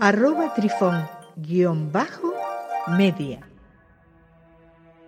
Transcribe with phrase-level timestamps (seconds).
[0.00, 2.32] arroba trifón guion bajo
[2.96, 3.40] media.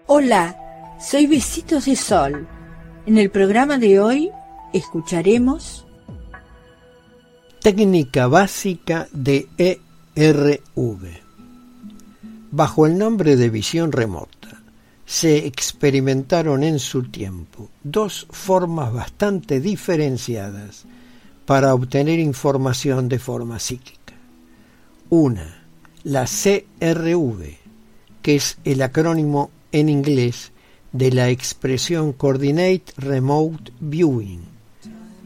[0.07, 0.57] Hola,
[1.01, 2.47] soy Besitos de Sol.
[3.07, 4.31] En el programa de hoy
[4.73, 5.87] escucharemos
[7.61, 11.21] Técnica básica de ERV.
[12.51, 14.61] Bajo el nombre de visión remota,
[15.07, 20.85] se experimentaron en su tiempo dos formas bastante diferenciadas
[21.47, 24.00] para obtener información de forma psíquica.
[25.13, 25.67] Una,
[26.05, 27.57] la CRV,
[28.23, 30.53] que es el acrónimo en inglés
[30.93, 34.43] de la expresión Coordinate Remote Viewing,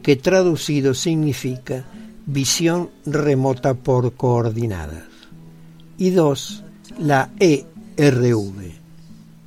[0.01, 1.85] que traducido significa
[2.25, 5.03] visión remota por coordenadas.
[5.99, 6.63] Y dos,
[6.97, 8.71] la ERV,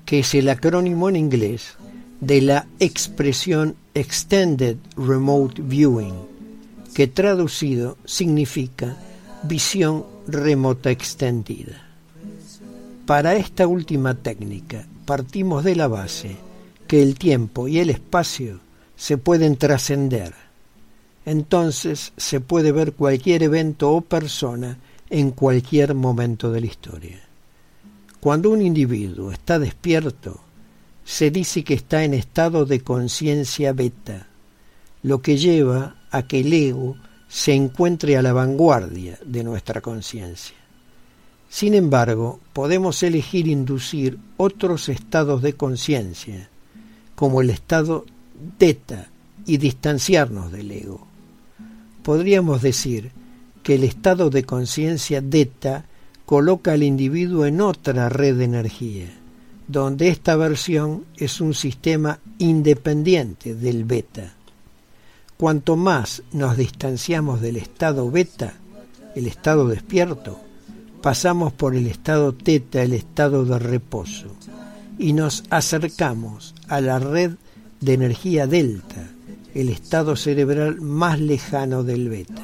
[0.04, 1.74] que es el acrónimo en inglés
[2.20, 6.14] de la expresión Extended Remote Viewing,
[6.94, 8.96] que traducido significa
[9.42, 11.82] visión remota extendida.
[13.06, 16.36] Para esta última técnica partimos de la base
[16.86, 18.60] que el tiempo y el espacio
[18.94, 20.34] se pueden trascender.
[21.24, 27.20] Entonces se puede ver cualquier evento o persona en cualquier momento de la historia.
[28.20, 30.40] Cuando un individuo está despierto,
[31.04, 34.26] se dice que está en estado de conciencia beta,
[35.02, 36.96] lo que lleva a que el ego
[37.28, 40.56] se encuentre a la vanguardia de nuestra conciencia.
[41.48, 46.48] Sin embargo, podemos elegir inducir otros estados de conciencia,
[47.14, 48.04] como el estado
[48.58, 49.08] teta,
[49.48, 51.06] y distanciarnos del ego.
[52.02, 53.10] Podríamos decir
[53.62, 55.86] que el estado de conciencia delta
[56.26, 59.08] coloca al individuo en otra red de energía,
[59.66, 64.34] donde esta versión es un sistema independiente del beta.
[65.38, 68.54] Cuanto más nos distanciamos del estado beta,
[69.14, 70.40] el estado despierto,
[71.00, 74.34] pasamos por el estado teta, el estado de reposo,
[74.98, 77.36] y nos acercamos a la red
[77.80, 79.10] de energía delta,
[79.54, 82.42] el estado cerebral más lejano del beta,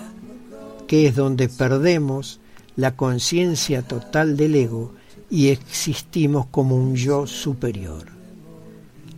[0.86, 2.38] que es donde perdemos
[2.76, 4.94] la conciencia total del ego
[5.28, 8.06] y existimos como un yo superior.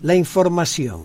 [0.00, 1.02] La información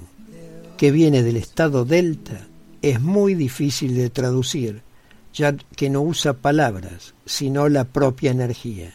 [0.77, 2.47] que viene del estado delta
[2.81, 4.81] es muy difícil de traducir,
[5.33, 8.93] ya que no usa palabras, sino la propia energía.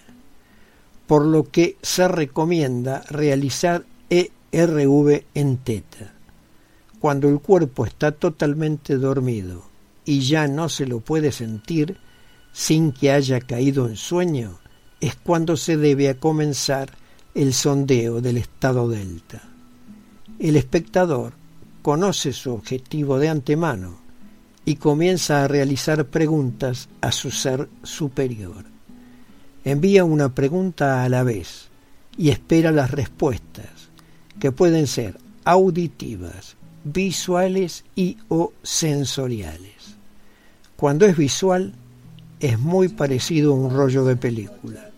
[1.06, 6.12] Por lo que se recomienda realizar ERV en teta.
[6.98, 9.64] Cuando el cuerpo está totalmente dormido
[10.04, 11.98] y ya no se lo puede sentir
[12.52, 14.58] sin que haya caído en sueño,
[15.00, 16.90] es cuando se debe a comenzar
[17.34, 19.42] el sondeo del estado delta.
[20.38, 21.34] El espectador
[21.86, 23.98] conoce su objetivo de antemano
[24.64, 28.64] y comienza a realizar preguntas a su ser superior.
[29.64, 31.68] Envía una pregunta a la vez
[32.18, 33.70] y espera las respuestas,
[34.40, 39.94] que pueden ser auditivas, visuales y o sensoriales.
[40.74, 41.72] Cuando es visual,
[42.40, 44.90] es muy parecido a un rollo de película.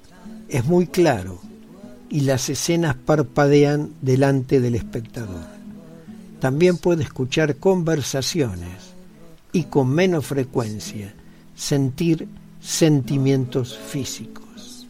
[0.48, 1.38] Es muy claro
[2.08, 5.57] y las escenas parpadean delante del espectador.
[6.40, 8.94] También puede escuchar conversaciones
[9.52, 11.12] y con menos frecuencia
[11.56, 12.28] sentir
[12.60, 14.86] sentimientos físicos.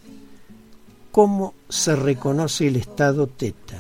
[1.11, 3.79] ¿Cómo se reconoce el estado teta?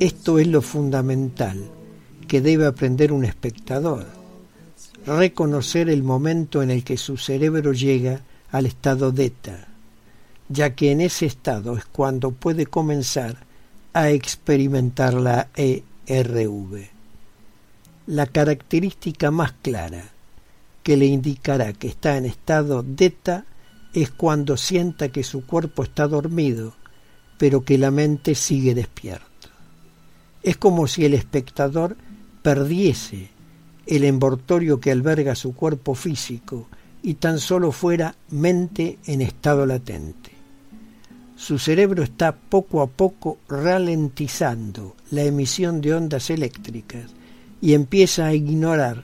[0.00, 1.70] Esto es lo fundamental
[2.26, 4.06] que debe aprender un espectador.
[5.06, 9.68] Reconocer el momento en el que su cerebro llega al estado delta,
[10.48, 13.36] ya que en ese estado es cuando puede comenzar
[13.92, 16.88] a experimentar la E RV.
[18.06, 20.10] La característica más clara
[20.82, 23.46] que le indicará que está en estado delta
[23.94, 26.74] es cuando sienta que su cuerpo está dormido,
[27.38, 29.28] pero que la mente sigue despierta.
[30.42, 31.96] Es como si el espectador
[32.42, 33.30] perdiese
[33.86, 36.68] el envoltorio que alberga su cuerpo físico
[37.02, 40.23] y tan solo fuera mente en estado latente
[41.36, 47.10] su cerebro está poco a poco ralentizando la emisión de ondas eléctricas
[47.60, 49.02] y empieza a ignorar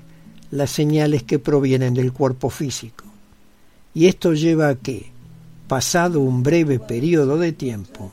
[0.51, 3.05] las señales que provienen del cuerpo físico.
[3.95, 5.11] Y esto lleva a que,
[5.67, 8.11] Pasado un breve periodo de tiempo,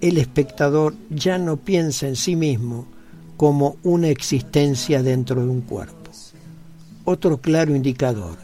[0.00, 2.86] el espectador ya no piensa en sí mismo
[3.36, 6.04] como una existencia dentro de un cuerpo.
[7.04, 8.38] Otro claro indicador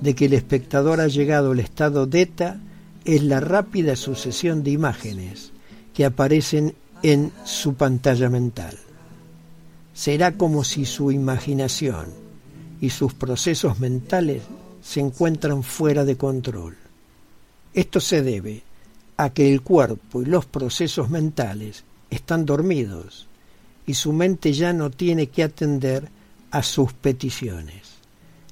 [0.00, 2.58] de que el espectador ha llegado al estado deta
[3.06, 5.52] es la rápida sucesión de imágenes
[5.94, 6.74] que aparecen
[7.04, 8.76] en su pantalla mental.
[9.94, 12.06] Será como si su imaginación
[12.80, 14.42] y sus procesos mentales
[14.82, 16.76] se encuentran fuera de control.
[17.72, 18.64] Esto se debe
[19.16, 23.28] a que el cuerpo y los procesos mentales están dormidos
[23.86, 26.08] y su mente ya no tiene que atender
[26.50, 27.82] a sus peticiones,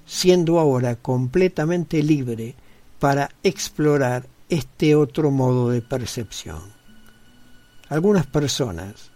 [0.06, 2.54] siendo ahora completamente libre
[3.00, 6.60] para explorar este otro modo de percepción.
[7.88, 9.10] Algunas personas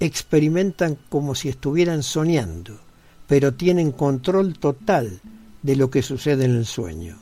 [0.00, 2.78] experimentan como si estuvieran soñando,
[3.26, 5.20] pero tienen control total
[5.62, 7.18] de lo que sucede en el sueño.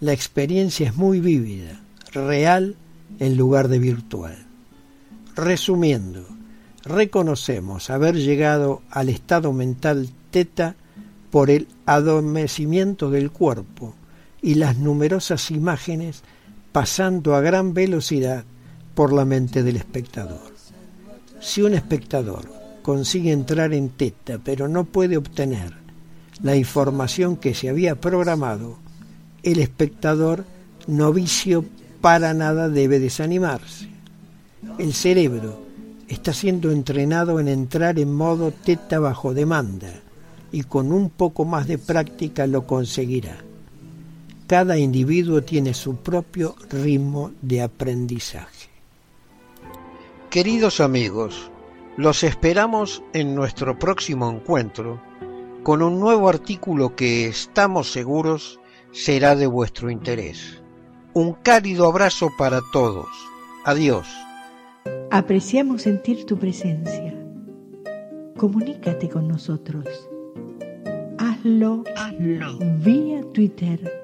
[0.00, 1.80] La experiencia es muy vívida,
[2.12, 2.76] real
[3.18, 4.46] en lugar de virtual.
[5.34, 6.26] Resumiendo,
[6.84, 10.76] reconocemos haber llegado al estado mental teta
[11.30, 13.94] por el adormecimiento del cuerpo
[14.40, 16.22] y las numerosas imágenes
[16.74, 18.42] pasando a gran velocidad
[18.96, 20.40] por la mente del espectador.
[21.38, 22.50] Si un espectador
[22.82, 25.72] consigue entrar en teta pero no puede obtener
[26.42, 28.76] la información que se había programado,
[29.44, 30.46] el espectador
[30.88, 31.64] novicio
[32.00, 33.88] para nada debe desanimarse.
[34.76, 35.60] El cerebro
[36.08, 39.92] está siendo entrenado en entrar en modo teta bajo demanda
[40.50, 43.44] y con un poco más de práctica lo conseguirá.
[44.46, 48.68] Cada individuo tiene su propio ritmo de aprendizaje.
[50.28, 51.50] Queridos amigos,
[51.96, 55.00] los esperamos en nuestro próximo encuentro
[55.62, 58.60] con un nuevo artículo que estamos seguros
[58.92, 60.62] será de vuestro interés.
[61.14, 63.08] Un cálido abrazo para todos.
[63.64, 64.06] Adiós.
[65.10, 67.14] Apreciamos sentir tu presencia.
[68.36, 69.86] Comunícate con nosotros.
[71.16, 72.58] Hazlo, Hazlo.
[72.84, 74.03] vía Twitter